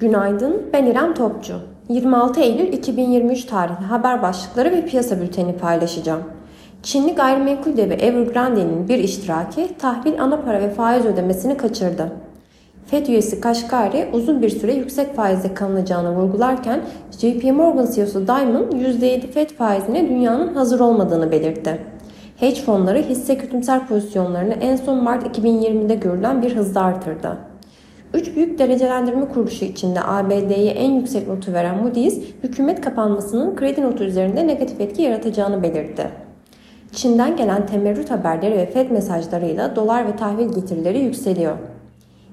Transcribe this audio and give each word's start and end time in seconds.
Günaydın, 0.00 0.62
ben 0.72 0.86
İrem 0.86 1.14
Topçu. 1.14 1.54
26 1.88 2.40
Eylül 2.40 2.72
2023 2.72 3.44
tarihli 3.44 3.84
haber 3.84 4.22
başlıkları 4.22 4.70
ve 4.70 4.86
piyasa 4.86 5.20
bülteni 5.20 5.56
paylaşacağım. 5.56 6.22
Çinli 6.82 7.14
gayrimenkul 7.14 7.76
devi 7.76 7.92
Evergrande'nin 7.92 8.88
bir 8.88 8.98
iştiraki 8.98 9.68
tahvil 9.78 10.22
ana 10.22 10.40
para 10.40 10.60
ve 10.60 10.70
faiz 10.70 11.06
ödemesini 11.06 11.56
kaçırdı. 11.56 12.12
FED 12.86 13.06
üyesi 13.06 13.40
Kaşgari 13.40 14.08
uzun 14.12 14.42
bir 14.42 14.48
süre 14.48 14.74
yüksek 14.74 15.16
faizde 15.16 15.54
kalınacağını 15.54 16.16
vurgularken 16.16 16.80
JP 17.18 17.44
Morgan 17.44 17.88
CEO'su 17.94 18.26
Diamond 18.26 18.72
%7 18.72 19.20
FED 19.20 19.50
faizine 19.50 20.08
dünyanın 20.08 20.54
hazır 20.54 20.80
olmadığını 20.80 21.30
belirtti. 21.30 21.80
Hedge 22.36 22.60
fonları 22.60 22.98
hisse 22.98 23.38
kötümser 23.38 23.86
pozisyonlarını 23.86 24.54
en 24.54 24.76
son 24.76 25.02
Mart 25.02 25.38
2020'de 25.38 25.94
görülen 25.94 26.42
bir 26.42 26.56
hızla 26.56 26.80
artırdı. 26.80 27.47
Üç 28.14 28.36
büyük 28.36 28.58
derecelendirme 28.58 29.28
kuruluşu 29.28 29.64
içinde 29.64 30.00
ABD'ye 30.02 30.70
en 30.70 30.90
yüksek 30.90 31.28
notu 31.28 31.52
veren 31.52 31.78
Moody's, 31.78 32.20
hükümet 32.42 32.80
kapanmasının 32.80 33.56
kredi 33.56 33.82
notu 33.82 34.04
üzerinde 34.04 34.46
negatif 34.46 34.80
etki 34.80 35.02
yaratacağını 35.02 35.62
belirtti. 35.62 36.10
Çin'den 36.92 37.36
gelen 37.36 37.66
temerrüt 37.66 38.10
haberleri 38.10 38.56
ve 38.56 38.66
FED 38.66 38.90
mesajlarıyla 38.90 39.76
dolar 39.76 40.06
ve 40.06 40.16
tahvil 40.16 40.48
getirileri 40.48 40.98
yükseliyor. 40.98 41.56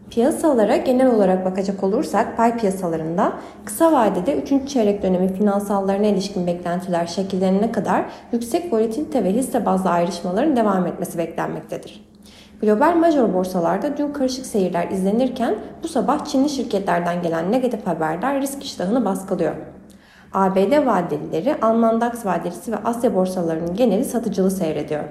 Piyasalara 0.09 0.77
genel 0.77 1.08
olarak 1.08 1.45
bakacak 1.45 1.84
olursak 1.84 2.38
pay 2.38 2.58
piyasalarında 2.58 3.34
kısa 3.66 3.91
vadede 3.91 4.36
3. 4.41 4.70
çeyrek 4.70 5.04
dönemi 5.04 5.34
finansallarına 5.34 6.05
ilişkin 6.05 6.48
beklentiler 6.48 7.05
şekillenene 7.08 7.72
kadar 7.72 8.05
yüksek 8.32 8.73
volatilite 8.73 9.23
ve 9.23 9.34
hisse 9.34 9.66
bazlı 9.66 9.90
ayrışmaların 9.90 10.55
devam 10.55 10.88
etmesi 10.88 11.18
beklenmektedir. 11.18 12.05
Global 12.62 12.96
major 12.96 13.34
borsalarda 13.34 13.98
dün 13.98 14.13
karışık 14.13 14.46
seyirler 14.46 14.90
izlenirken 14.90 15.55
bu 15.84 15.88
sabah 15.88 16.26
Çinli 16.26 16.49
şirketlerden 16.49 17.22
gelen 17.22 17.52
negatif 17.52 17.88
haberler 17.88 18.41
risk 18.41 18.63
iştahını 18.63 19.05
baskılıyor. 19.05 19.55
ABD 20.34 20.85
vadelileri, 20.85 21.55
Alman 21.62 22.02
DAX 22.02 22.26
vadelisi 22.26 22.71
ve 22.71 22.77
Asya 22.77 23.15
borsalarının 23.15 23.76
geneli 23.76 24.05
satıcılı 24.05 24.52
seyrediyor. 24.52 25.04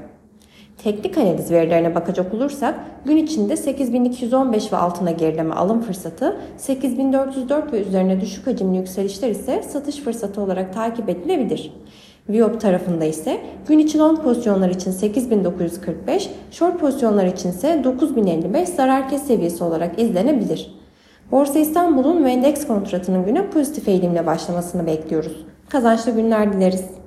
Teknik 0.83 1.19
analiz 1.19 1.51
verilerine 1.51 1.95
bakacak 1.95 2.35
olursak 2.35 2.75
gün 3.05 3.17
içinde 3.17 3.57
8215 3.57 4.73
ve 4.73 4.77
altına 4.77 5.11
gerileme 5.11 5.55
alım 5.55 5.81
fırsatı, 5.81 6.37
8404 6.57 7.73
ve 7.73 7.81
üzerine 7.81 8.21
düşük 8.21 8.47
hacimli 8.47 8.77
yükselişler 8.77 9.31
ise 9.31 9.63
satış 9.63 9.97
fırsatı 9.97 10.41
olarak 10.41 10.75
takip 10.75 11.09
edilebilir. 11.09 11.73
Viyop 12.29 12.61
tarafında 12.61 13.05
ise 13.05 13.41
gün 13.69 13.79
içi 13.79 13.99
long 13.99 14.23
pozisyonlar 14.23 14.69
için 14.69 14.91
8945, 14.91 16.31
short 16.51 16.81
pozisyonlar 16.81 17.27
için 17.27 17.51
ise 17.51 17.81
9055 17.85 18.69
zarar 18.69 19.09
kes 19.09 19.23
seviyesi 19.23 19.65
olarak 19.65 19.99
izlenebilir. 19.99 20.75
Borsa 21.33 21.59
İstanbul'un 21.59 22.25
ve 22.25 22.33
endeks 22.33 22.67
kontratının 22.67 23.25
güne 23.27 23.51
pozitif 23.51 23.89
eğilimle 23.89 24.27
başlamasını 24.27 24.87
bekliyoruz. 24.87 25.47
Kazançlı 25.69 26.11
günler 26.11 26.53
dileriz. 26.53 27.04